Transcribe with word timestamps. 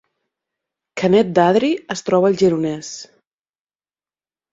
Canet 1.01 1.29
d’Adri 1.39 1.69
es 1.99 2.03
troba 2.07 2.31
al 2.33 2.39
Gironès 2.43 2.89